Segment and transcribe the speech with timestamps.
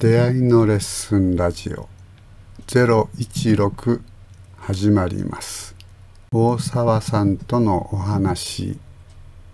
[0.00, 1.86] 出会いのレッスンラジオ。
[2.68, 4.00] 016
[4.56, 5.76] 始まります。
[6.32, 8.78] 大沢さんとのお話。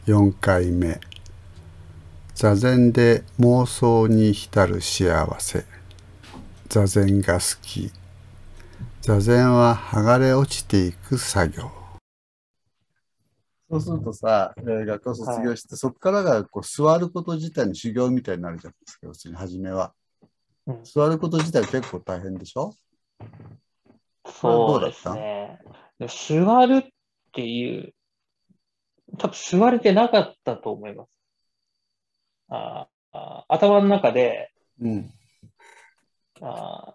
[0.06, 1.00] 4回目。
[2.36, 5.64] 座禅で妄想に浸る幸せ。
[6.68, 7.90] 座禅が好き。
[9.00, 11.72] 座禅は剥がれ落ちていく作業。
[13.68, 19.92] そうするとさ、えー学校卒業して、そこからがこう座ること自体の修行みたいになるじゃないですか、要するに初めは。
[20.66, 22.74] うん座ること自体結構大変でしょ？
[24.26, 25.60] そうですね。
[25.98, 26.88] で座るっ
[27.32, 27.94] ていう、
[29.18, 31.10] 多分座れてなかったと思います。
[32.48, 32.88] あ
[33.48, 35.10] 頭の中で、うん。
[36.40, 36.94] あ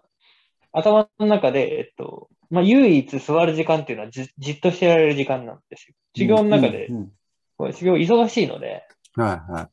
[0.72, 5.94] 頭の中で、えっと、まあ、唯一座る時間っていうのはじじっとしてられる時間なんですよ。
[6.16, 7.12] 修行の中で、うんうん
[7.58, 8.82] これ修行忙しいので、
[9.14, 9.68] はいはい。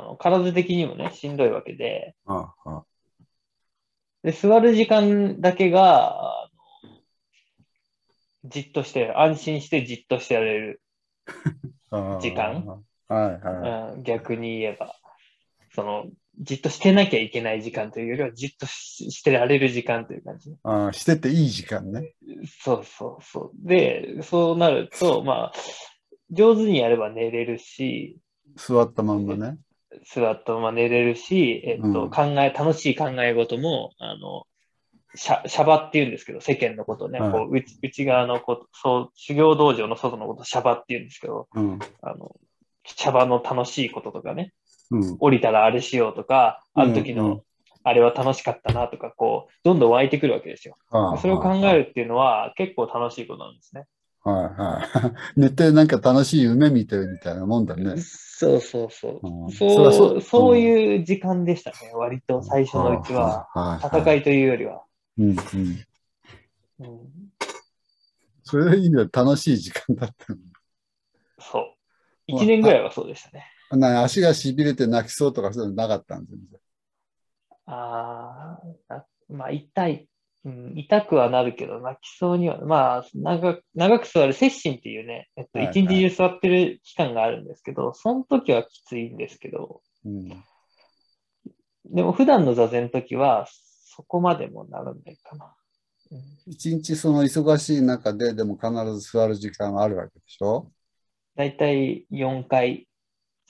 [0.00, 2.84] あの体的にもね、しんどいわけで、ああ
[4.22, 6.50] で、座る時間だけが、あ
[6.84, 10.82] のじっとして、安心してじっとしてられる
[12.20, 14.96] 時間はいはうん逆に言えば、
[15.74, 16.06] その、
[16.40, 20.50] じっとしてなきゃいけない時間というよりは、じっとししてられる時間という感じ。
[20.50, 20.56] い。
[20.62, 22.14] ああしてていい時間ね。
[22.62, 23.50] そうそうそう。
[23.56, 25.52] で、そうなると、まあ、
[26.30, 28.18] 上手にやれば寝れるし、
[28.56, 29.58] 座ったまんまね。
[30.04, 34.46] 座ったまま寝れるし、えっと、うん考え、楽しい考え事も、あの、
[35.14, 41.78] シャシャバって言うんですけど、世間のことね、はいこう内内側のこと、そう、修行道場の外のこと、シャバって言うんですけど、うん。
[42.02, 42.34] あの、
[42.84, 44.52] シャバの楽しいこととかね、
[44.90, 45.16] うん。
[45.18, 47.42] 降りたらあれしようとか、あの時の
[47.84, 50.76] あれは楽しかったなとか、こう、どんどん湧いてくるわけですよ。
[51.20, 53.84] それを考えるっていうのは結構楽しいことなんですね。
[54.24, 55.12] はいはい。
[55.40, 57.96] 寝てなんか楽しい夢見てるみたいなもんだね。
[57.98, 59.20] そうそうそう。
[59.22, 61.92] うんそうそそうりゃいう時間でしたね。
[61.94, 63.48] 割と最初のうちは。
[63.54, 64.82] はい戦いというよりは。
[65.18, 65.36] うんうん。
[66.80, 66.98] うん、
[68.42, 69.04] それいいね。
[69.12, 70.38] 楽しい時間だったの。
[71.38, 71.74] そう。
[72.26, 73.44] 一年ぐらいはそうでしたね。
[73.70, 76.60] な足がしびれて泣きそうとかそういうのなかったんですよ。
[77.66, 80.08] ああ、まあ痛い、
[80.44, 90.28] うん、痛くはなるけど、泣きそうには、まあ長く、長く座る接心っていうね、えっと、一日中座ってる期間があるんですけど、その時はきついんですけど、うん。
[91.86, 95.46] でも普段の座禅の時は、そこまでもならないかな。
[96.10, 100.70] うん一日その忙しい中ででも必ず座る時間はあるわけでしょ？
[101.36, 102.86] だいたい4回、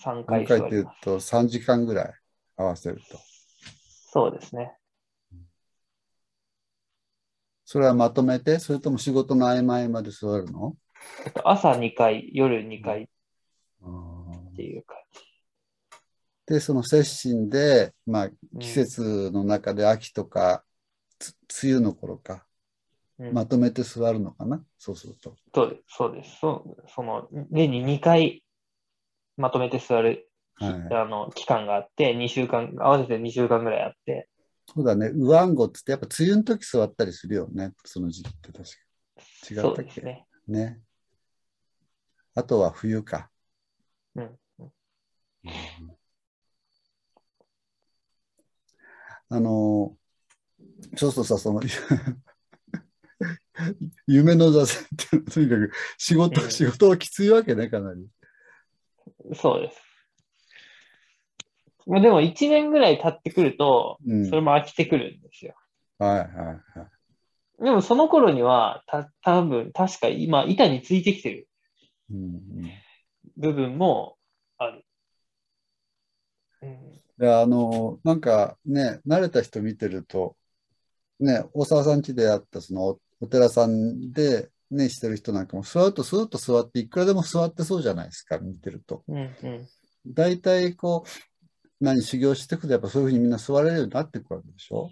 [0.00, 1.00] 3回何回っていう座ります。
[1.02, 2.12] と3時間ぐらい
[2.56, 3.18] 合わせると。
[4.12, 4.76] そうですね。
[7.64, 10.76] それはまとめてそれとも仕事の合間合間で座るの？
[11.24, 13.06] えっと朝2回、夜2回っ
[14.56, 14.96] ていう感
[16.46, 18.36] で、その接心で、まあ、じ。
[18.58, 20.62] 季節の中で秋とか、
[21.18, 22.44] つ梅雨の頃か、
[23.18, 25.36] うん、まとめて座るのかな、そうすると。
[25.54, 25.82] そうです。
[25.88, 26.38] そうです。
[26.40, 28.44] そその、年に2回
[29.36, 34.28] まとめて座る、はいあの期間があって、2週間、合わせて2週間ぐらいあって、
[34.66, 38.70] そうだね、ウアンゴっつって、やっぱ梅雨の時座ったりするよね、その時期って確か。
[39.50, 40.00] 違ったっけ？
[40.00, 40.26] ね。
[40.48, 40.80] ね。
[42.34, 43.30] あとは冬か。
[44.16, 44.38] うん。
[49.28, 49.96] あの、
[50.96, 51.60] そうするとさ、その、
[54.06, 54.86] 夢の座禅っ
[55.24, 58.08] てとにかく仕事、うん仕事はきついわけね、かなり。
[59.34, 59.83] そうです。
[61.86, 64.26] まあでも1年ぐらい経ってくると、うん。
[64.26, 65.54] それも飽きてくるんですよ。
[65.98, 66.52] はいはいは
[67.60, 67.64] い。
[67.64, 71.48] でもその頃には、た、多分確か今、板についてきてる
[72.10, 72.40] うんうん
[73.36, 74.16] 部分も
[74.58, 74.84] ある。
[76.62, 80.36] うん、で、あの、なんかね、慣れた人見てると、
[81.20, 89.02] ね、大沢さん家であったそのおお寺さんでね、してる人なんかも座るとスーッと座って、いくらでも座ってそうじゃないですか、見てると。
[89.08, 89.68] うん、うん。
[90.06, 91.04] 大体こ
[91.80, 94.90] う、何、修行していくと、やっぱそういうふうにみんな座れるようになっていくわけでしょ？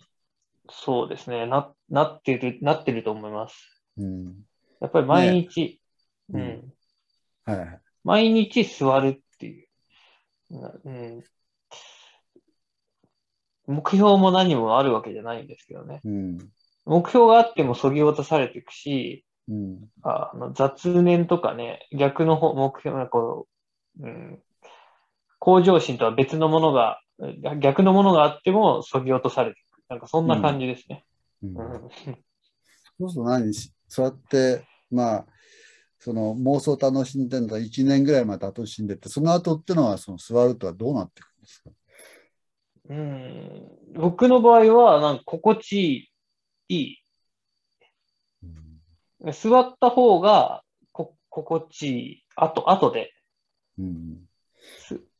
[0.70, 1.46] そうですね。
[1.46, 3.82] な、なってる、なってると思います。
[3.98, 4.46] うん。
[4.80, 5.80] やっぱり毎日、
[6.28, 6.62] ね
[7.46, 7.52] うん。
[7.52, 7.80] はいはい。
[8.04, 9.68] 毎日座るっていう。
[10.50, 11.22] なうん。
[13.66, 16.00] 目標も何もあるわけじゃないんですけどね。
[16.04, 16.38] うん。
[16.84, 19.90] 目標があってもそぎ落とされていくし、うん。
[20.02, 23.46] ああの雑念とかね、逆の方目標がこ
[24.00, 24.42] う、うん、
[25.44, 27.00] 向上心とは別のものが、
[27.58, 29.82] 逆のものがあってもそぎ落とされていく。
[29.88, 31.04] なんかそんな感じですね。
[31.42, 31.90] うんうん
[33.00, 35.26] そうすると何しそうやって、まあ、
[35.98, 41.70] その妄想を楽しんでるのは1年ぐらいまで楽しんでて、その後ってのはその座るとはどうなっていくんですか？
[42.90, 46.12] うん僕の場合は、なんか心地
[46.68, 46.98] いい。
[48.44, 50.62] うん座った方が
[50.92, 52.24] こ心地いい。
[52.36, 53.12] あと、後で。
[53.78, 54.28] うん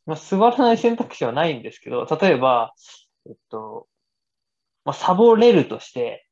[0.06, 2.74] まあ、座らない選択肢はないんですけど、例えば、
[3.26, 3.88] えっと、
[4.84, 6.26] まあ、サボれるとして、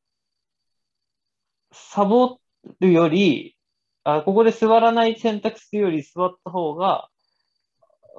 [1.72, 2.38] サボ
[2.80, 3.56] るより、
[4.04, 7.08] あ、ここで座らない選択肢より座った方が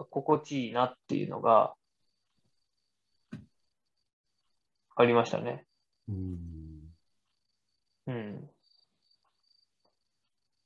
[0.10, 1.74] 心地いいなっていうのが
[4.96, 5.66] ありましたね。
[6.08, 6.62] うん
[8.08, 8.50] うん。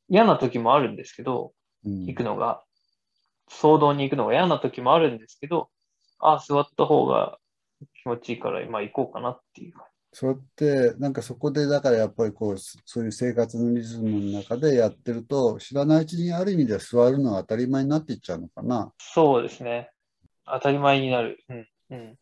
[0.10, 1.54] 嫌な時もあるんですけど、
[1.84, 2.64] うん行くのが、
[3.50, 5.70] 騒動に行くのが嫌な時もあるんですけど、
[6.20, 7.38] ああ、座った方が
[8.04, 9.86] 気持ちいいから、まあ行こうかなっていう感
[10.18, 18.94] それって、なんかそこで、だからやっぱりこう、そういう生活のリズムの中でやってると、知らないうちにある意味では座るのが当たり前になっていっちゃうのかな。
[18.98, 19.92] そうですね。
[20.46, 21.44] 当たり前になる。
[21.50, 21.68] うん。
[21.90, 22.18] うん。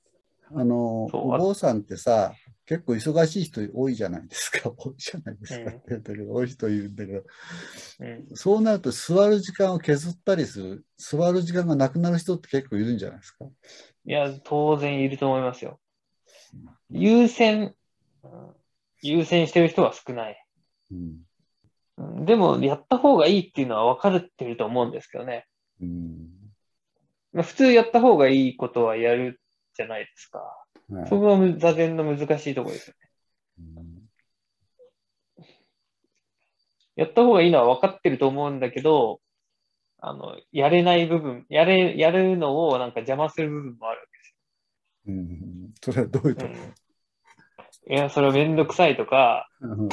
[0.56, 2.34] あの、お坊さんってさ、
[2.65, 4.71] 結構忙しい人多いじゃないですか。
[4.77, 7.24] 多いじゃないですかうんって言ったけど、多い人いるんだけど、
[8.00, 8.27] うん。
[8.33, 13.45] そうなると座る時間を削ったりする、座る時間がなくなる人って結構いるんじゃないですか。
[14.06, 15.80] いや、当然いると思いますよ。
[16.89, 17.75] 優先、
[18.24, 18.56] うん
[19.06, 20.45] 優先してる人は少ない。
[20.92, 21.18] うん。
[21.98, 25.45] うんでも、やった方がいいっていうのは分かってると思うんですけどね。
[25.81, 26.30] うん。
[27.33, 29.42] まあ普通やった方がいいことはやる
[29.75, 30.62] じゃないですか。
[31.00, 33.10] はいそこがむ座禅の難しいところですよね。
[33.78, 34.04] うん
[36.95, 39.19] やった方がいいのは分かってると思うんだけど、
[39.98, 44.06] あの、やれない部分、やれ、やるのをなんか邪魔する部分もあるわ
[45.07, 45.74] うん。
[45.81, 46.51] それはどういうとこ？
[46.51, 46.74] けですよ。
[47.88, 47.94] うん。
[47.95, 49.90] いや、それはめんどくさいとか、うん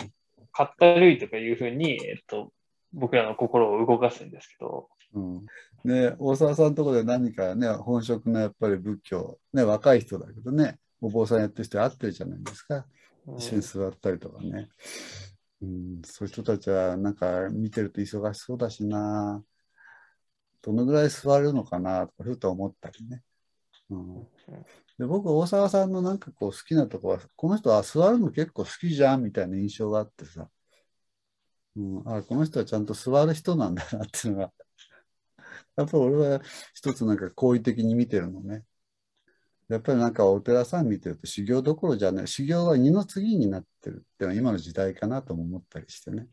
[0.52, 2.52] かったるいとかいうふうに、えっと、
[2.92, 5.46] 僕らの心を動かすんですけど、うん
[5.84, 12.76] ね、大沢さんのところで何かね、本職のやっぱり仏教、ね、若い人だけどね、お坊さんやってる人会ってるじゃないですか。
[12.76, 12.84] うん
[13.36, 14.68] 一緒に座ったりとかね。
[15.62, 19.44] うん、そういう人たちはなんか見てると忙しそうだしな。
[20.62, 23.22] どのぐらい座るのかなとかふと思ったりね。
[23.90, 24.22] うん、
[24.98, 30.48] で僕、大沢さんのなんかこう好きなとこは、この人は座るの結構好きじゃんみたいな印象があってさ。
[31.76, 34.52] うん、あこの人はちゃんと座る人なんだなっていうのが、
[35.76, 36.42] やっぱり俺は
[36.74, 38.64] 一つなんか好意的に見てるのね。
[39.70, 46.26] やっぱりなんかお寺さん見てると修行どころじゃない、修行は二の次になってるっていうのは今の時代かなとも思ったりしてね。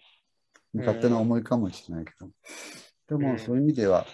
[0.73, 2.29] うん勝手な思いかもしれないけど。
[3.07, 4.05] でもうんそういう意味では、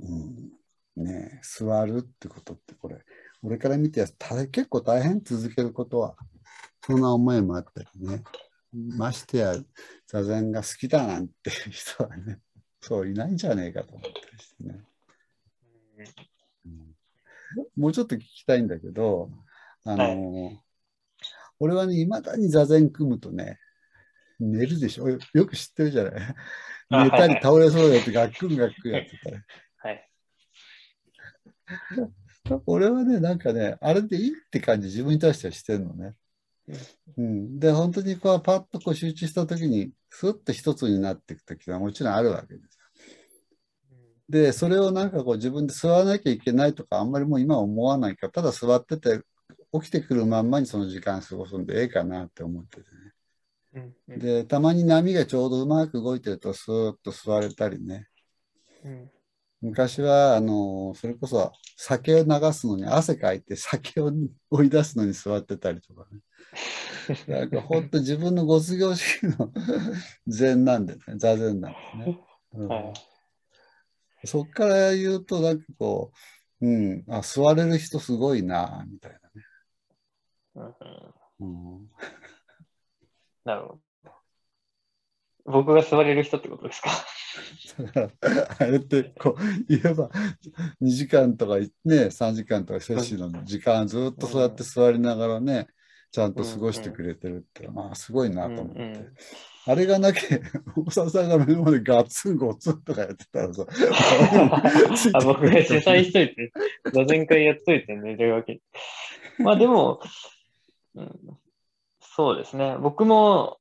[0.00, 2.98] うん、ねえ座るってことってこれ、
[3.42, 4.04] 俺から見て
[4.50, 6.16] 結構大変続けることは、
[6.84, 8.24] そんな思いもあったりね。
[8.72, 9.54] ましてや
[10.06, 12.40] 座禅が好きだなんていう人はね、
[12.80, 14.84] そういないんじゃねえかと思ったりしてね。
[16.66, 16.94] うん
[17.80, 19.30] もうちょっと聞きたいんだけど、
[19.84, 20.52] あの、
[21.58, 23.58] 俺はね、いまだに座禅組むとね、
[24.38, 26.34] 寝るでしょよよく知ってるじゃない
[26.90, 29.44] あ寝たりはいはい倒れそうやってガックンガックンやってたら。
[29.76, 30.10] はい。
[32.66, 36.14] 俺はね、なんかね、あれでいいって感じ、自分に対してはしてるのね。
[37.16, 42.79] うん、で、本当にこう、パッとこう集中したときに、スッと一つになっていくときはもちろんあるわけです。
[44.30, 49.22] で、それをなんかこう自分で座らなきゃいけないとか、あんまりもう今は思わないから、ただ座ってて、
[49.72, 52.86] 起きてくるまんまにその時間過ごすんでええかなって思っててね。
[53.72, 58.06] うんうんで、たまに波がちょうどうまく動いてると、スーッと座れたりね。
[58.84, 59.10] うん
[59.62, 64.10] 昔は、あの、それこそ酒を流すのに汗かいて酒を
[64.50, 66.20] 追い出すのに座ってたりとかね。
[67.26, 69.52] なんか本当自分のご卒業式の
[70.26, 72.20] 禅なんでね、座禅なんですね。
[72.54, 73.09] うんはい
[74.24, 76.12] そっから言うと、なんかこ
[76.60, 79.46] う、うん、あ、座れる人すごいな、みたいなね。
[81.40, 81.88] うん
[83.44, 83.80] なるほど。
[85.46, 86.90] 僕が座れる人ってことですか？
[87.82, 90.10] だから、あれって、こう、言えば、
[90.82, 91.70] 2時間とかね、
[92.10, 95.68] 3時間とか、摂取の時間ずっとそうやって座りながらね、
[96.10, 98.80] ちゃんと過ごしてくれてるって、まあ、すごいなと思って。
[98.80, 99.16] うんうん
[99.66, 100.38] あれがなきゃ、
[100.74, 103.66] 大沢さんが目の前でガツンゴツンとかやってたらさ、
[105.14, 106.52] あ僕が主催しといて、
[106.92, 108.60] 座禅会やっといて寝るわけ。
[109.38, 110.00] まあでも、
[110.94, 111.38] うん、
[112.00, 112.76] そうですね。
[112.80, 113.58] 僕も、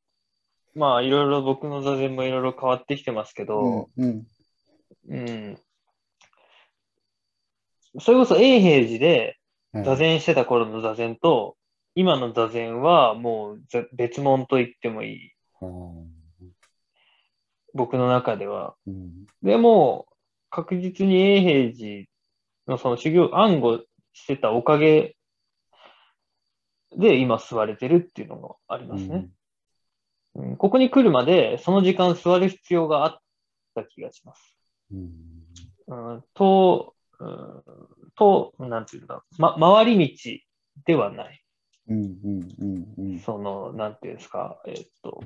[0.74, 4.27] まあいろいろ僕の座禅もいろいろ変わってきてますけうんど、うん
[5.10, 5.60] うん。
[8.00, 9.36] それこそ永平寺で
[9.74, 11.58] はい座禅してた頃の座禅と、
[11.94, 15.32] 今の座禅はもうぜ別物と言ってもいい。
[17.74, 18.75] 僕の中では。
[18.88, 19.25] うん。
[19.44, 20.08] でも、
[20.50, 22.06] 確実に永平寺
[22.68, 23.80] のその修行、暗号
[24.13, 25.16] してたおかげ
[26.98, 29.30] で今座れてるっていうのがありますね。
[30.36, 33.20] うん、ここに来るまでその時間座る必要があっ
[33.75, 34.56] た気がします。
[34.92, 35.12] うん。
[35.88, 37.63] うん、と、うん、
[38.16, 40.39] と、なんていうんだ、ま、回り道
[40.86, 41.44] ではない。
[41.88, 43.20] うんうんうんうん。
[43.20, 45.22] その、なんていうんですか、えっと、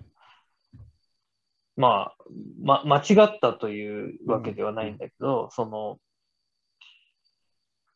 [1.75, 2.15] まあ、
[2.61, 5.99] ま、間違ったというわけではないんだけど、その、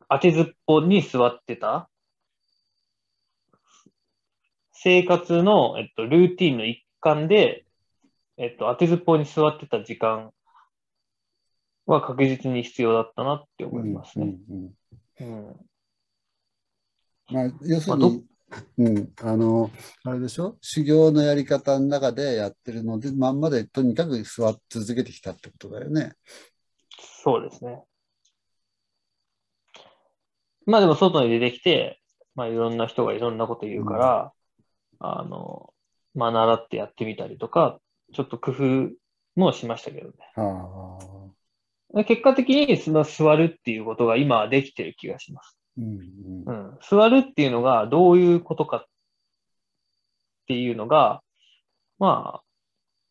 [0.10, 1.90] 当てずっぽに座ってた、
[4.72, 7.66] 生活の、えっと、ルーティンの一環で、
[8.38, 10.32] えっと、当てずっぽに座ってた時間
[11.86, 14.38] は確実に必要だったなって思いますね。
[14.50, 14.74] うん
[15.20, 15.56] うんうん。
[17.30, 18.24] まあ、要するまあに、
[18.78, 19.72] うん、あの、
[20.04, 20.58] あれでしょ？
[20.62, 26.14] 修行のやり方の中でやってるので、まんまでとにかく座っ続けてきたってことだよね。
[27.24, 27.84] そうですね。
[30.66, 32.00] まあでも外に出てきて、
[32.36, 34.34] まあいろんな人がいろんなこと言うから、
[35.00, 35.74] あの、
[36.16, 37.80] まあ習ってやってみたりとか、
[38.14, 38.90] ちょっと工夫
[39.36, 40.14] もしましたけどね。
[40.36, 41.00] は
[41.94, 41.98] あ。
[41.98, 45.57] で結果的にその座るっていうことが今はできてる気がします。
[45.78, 46.80] うんう、ん。
[46.82, 48.86] 座るっていうのがどういうことかっ
[50.48, 51.22] ていうのが、
[52.00, 52.42] ま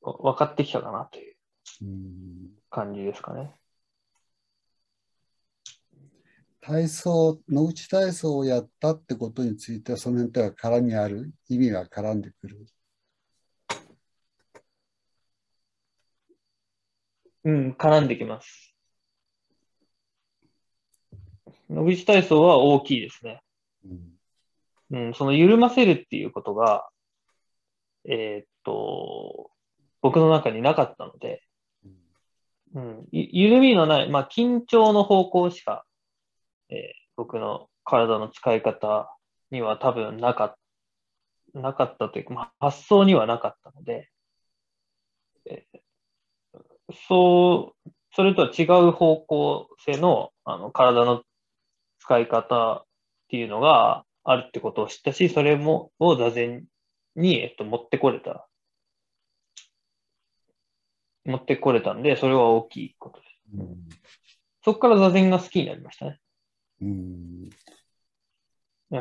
[0.03, 1.37] あ、わ分かってきたかなという
[1.83, 2.51] うん。
[2.71, 3.55] 感じですかね。
[6.61, 12.67] 体操、野内体操をやったってことについては、その辺とは絡みある、意味が絡んでくる？
[17.45, 18.76] うん、絡んできます。
[21.71, 23.41] 野口体操は大きいですね。
[23.85, 24.17] うん
[24.91, 26.89] うん、その緩ませるっていうことが、
[28.05, 29.51] えーっと、
[30.01, 31.43] 僕の中になかったので、
[32.75, 35.85] うん、ゆ緩みのない、まあ、緊張の方向しか、
[36.69, 36.79] えー
[37.17, 39.11] 僕の体の使い方
[39.51, 40.55] には多分なかっ
[41.55, 44.11] た、なかったというか、まあ、発想にはなかったので、
[45.47, 45.81] えー
[47.09, 51.23] そう、それとは違う方向性のあの体の
[52.07, 52.85] 使い方っ
[53.29, 56.65] ていうのがあるってことを知ったし、それも、を座禅
[57.17, 58.49] に、えっと、持ってこれた。
[61.25, 63.33] 持ってこれたんで、それは大きいことです。
[63.59, 63.77] うん
[64.65, 66.19] そこから座禅が好きになりましたね。
[66.83, 67.51] うん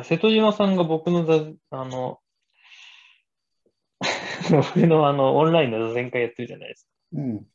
[0.04, 1.34] 瀬戸島さんが僕の座、
[1.70, 2.20] あの、
[4.50, 6.90] 僕のあの、オンラインの座禅会やってるじゃないですか。
[7.14, 7.46] うん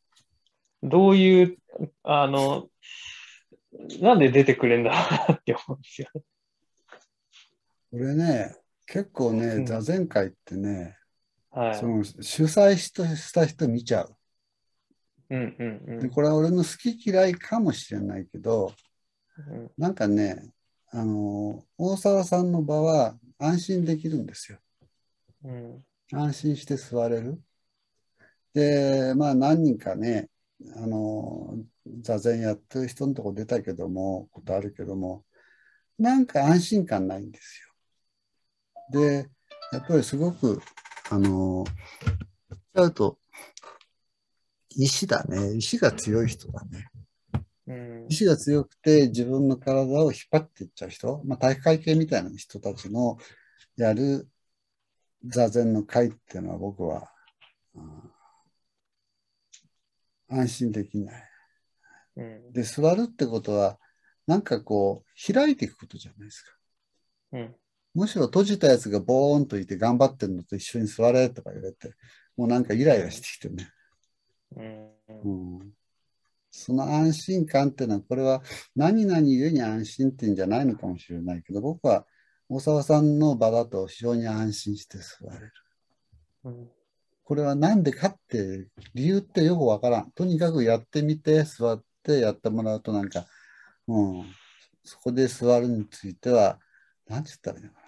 [0.82, 1.58] どういう、
[2.02, 2.68] あの、
[4.00, 6.08] なんで出てくれんだろうなって思うんですよ。
[6.14, 10.96] これね、結構ね、うん座禅会ってね、
[11.50, 11.74] はい。
[11.74, 14.16] その主催した人見ちゃう。
[15.30, 18.72] うんうんうんで、これは俺の好き嫌いかもしれないけど、
[19.48, 19.70] うん。
[19.78, 20.50] なんかね、
[20.90, 24.58] あの、大沢さんの場は安心できるんですよ。
[25.44, 25.84] うん。
[26.12, 27.42] 安心して座れる。
[28.54, 30.28] で、まあ何人かね、
[30.76, 35.24] あの、座禅やってる人のとこ出たけども、ことあるけども、
[35.98, 37.62] なんか安心感ないんです
[38.92, 39.00] よ。
[39.00, 39.28] で、
[39.72, 40.60] やっぱりすごく、
[41.10, 41.64] あの、
[42.74, 43.18] ちゃうと、
[44.70, 45.56] 石だね。
[45.56, 46.88] 石が強い人だね。
[47.66, 53.18] うん意志が強くて自分の体を引っ張っていっちゃう人、まあ、体育会系みたいな人たちの
[53.76, 54.28] やる
[55.24, 57.10] 座禅の会っていうのは僕は、
[57.74, 58.12] うん
[60.34, 61.31] 安心できない。
[62.16, 62.52] うん。
[62.52, 63.78] で、座るってことは、
[64.26, 66.52] なんかこう、開いていくことじゃないですか。
[67.32, 67.54] うん。
[67.94, 71.94] むしろ閉じたやつがボーンといて頑張ってるのと一緒に座れとか言われて、
[72.36, 73.68] もうなんかイライラしてきてね。
[74.56, 75.60] うん。
[75.60, 75.72] うん
[76.54, 78.42] その安心感っていうのは、これは
[78.76, 82.06] 何々ゆえに安心っていうんじゃないのかもしれないけど、僕は
[82.50, 85.52] 大沢さんの場だと非常に安心して座れる。
[86.44, 86.70] うん。
[87.24, 90.10] これは何でかって理由ってよくわからん。
[90.10, 93.26] とにかくやってみて、座ってやってもらうとなんか、
[93.86, 94.24] うん、
[94.84, 96.58] そこで座るについては、
[97.08, 97.82] 何て言ったらいいのかな。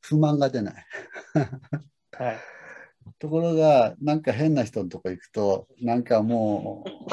[0.00, 0.86] 不満が出ない。
[2.12, 2.38] はい。
[3.18, 7.10] ところが、なんか変な人のとこ行くと、なんかもう、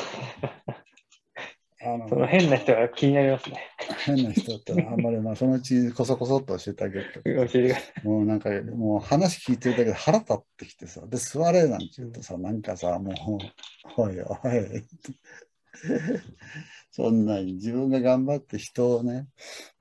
[1.85, 3.57] あのその変な人が気になりますね。
[4.05, 8.07] 変な人ってのはあんまり、まあ、 そのうちこそこそっと教えてあげるけど、教えてください。
[8.07, 14.83] もうなんか、もう話聞いてるだけで腹立ってきてさ、で、座れなんて言うとさ、なんかさ、もう、おいおい、
[16.89, 19.27] そんなに自分が頑張って人をね、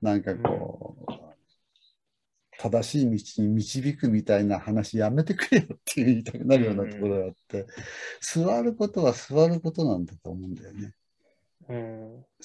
[0.01, 1.25] なんかこう、
[2.57, 7.65] 正しい道に導くみたいな話やめてくれよって言いたくなるようなところがあって、
[8.21, 10.93] 座ることは座ることなんだと思うんだよね。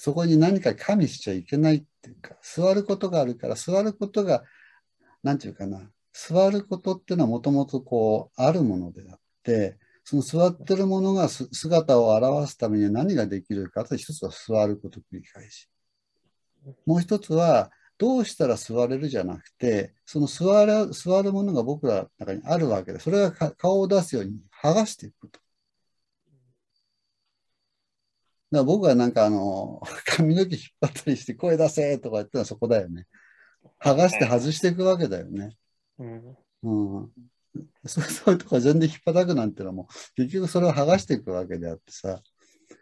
[0.02, 4.44] そこに何か加味しちゃいけないっていうか、座ることがあるから、座ることが、
[5.22, 15.68] なんていうかな、座ることっていうのはもともとこう、あるものであって、その座ってるものが姿を表すためには何ができるかって一つは座ること繰り返し。
[16.86, 25.40] もう一つは、どうしたら座れるじゃなくて、その座る、座るものが僕らの中にあるわけで、それが顔を出すように剥がしていくと。
[28.50, 33.06] だから僕はなんかあの、 髪の毛引っ張ったりして声出せとか言ったらそこだよね。
[33.80, 35.56] 剥がして外していくわけだよね。
[35.98, 36.36] うん。
[36.62, 37.12] うん。
[37.86, 42.22] そう そういうとこは全然引っ張くなんてのはもう結局それを剥がしていくわけであってさ、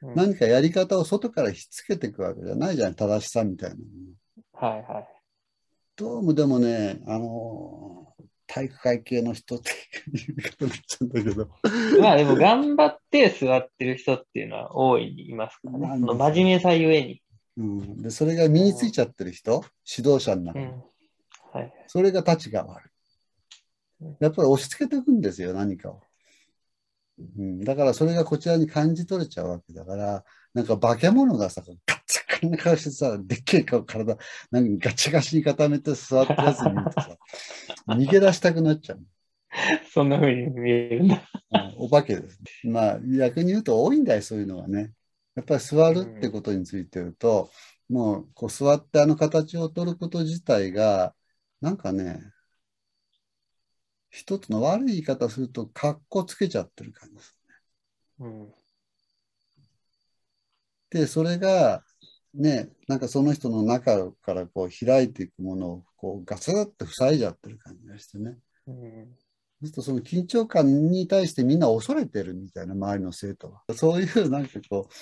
[0.03, 3.77] うん何かやり方を外からひっつけていくわけじゃないじゃん、正しさみたいな。
[4.53, 5.09] はいはい。
[5.97, 8.15] どうもでもね、あの、
[8.49, 9.73] 体育会系の人ってい
[10.33, 11.49] う言い方になっちゃうんだけど、
[12.01, 16.07] まあでも頑張って座ってる人っていうのは大いにいますからね。
[16.07, 17.23] 真面目さゆえに。
[17.59, 20.83] うん、でそれが身についちゃってる人、指導者の中に、うん。
[21.53, 21.73] はい。
[21.87, 22.89] それが立ちが悪い。
[24.21, 26.01] やっぱり押し付けていくんですよ、何かを。
[27.39, 30.25] うん、だからそれがこちらに感じ取れちゃうわけだから、
[30.55, 31.98] なんか化け物がさ、ガ
[32.37, 34.19] ッチャカな顔してさ、でっけえ顔、体、
[34.51, 37.19] なんかガチガチに固めて座ってるやつ見るとさ、
[37.89, 39.07] 逃げ出したくなっちゃう。
[39.93, 41.23] そんな風に見えるんだ。
[41.53, 42.41] うんお化けです。
[42.65, 44.93] まあ逆に言うと多いんだよ、そういうのはね。
[45.37, 47.51] やっぱり座るってことについて言うと、
[47.89, 51.15] もうこう座ってあの形を取ること自体が、
[51.61, 52.21] なんかね、
[54.11, 57.37] 一つの悪い言い方すると、かっこつけちゃってる感じです。
[58.19, 58.55] うん。
[60.91, 61.85] で、それが、
[62.35, 68.37] ね、なんかその人の中からこう開いていくものをこうガツッと塞いじゃってる感じがしてね。
[68.67, 69.09] うん。
[69.61, 73.63] そうするとその緊張感に対してみんな恐れてるみたいな周りの生徒は。
[73.75, 74.93] そういうなんかこう、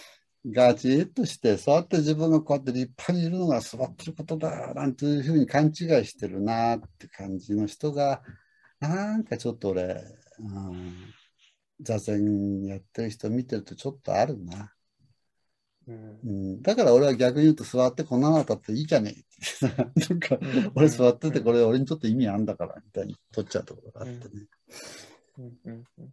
[0.52, 5.73] ガチッとして、座って自分がこうやって立派にいるのが座ってることだ、なんていうふうに勘違い
[6.06, 8.23] してるなって感じの人が、
[8.78, 10.05] なんかちょっと俺、
[10.38, 11.12] うん、
[11.81, 14.72] 座禅やってる人見てるとちょっとあるな。
[15.88, 16.18] うん。
[16.25, 19.20] うん、だから俺は逆に言うと座ってこんなの当たっていいじゃねえ。
[19.20, 20.09] って。
[20.09, 20.38] なんか
[20.75, 24.46] 俺座っててこれ俺にとって意味あんだからみたいに取っちゃうところがあってね。
[25.38, 25.44] うん。
[25.64, 25.85] うん。
[25.99, 26.09] うん。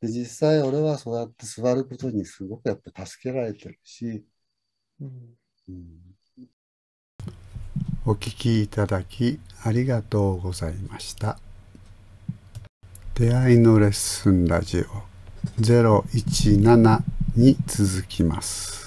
[0.00, 4.24] で実際俺はそうやって座ることにすごくやっぱ助けられてるし、
[5.00, 5.10] うん。
[5.68, 6.16] うん、
[8.04, 11.38] お聞きいただきありがとうございました。
[13.14, 14.84] 出会いのレッスンラジオ
[15.60, 18.83] 017に続きます。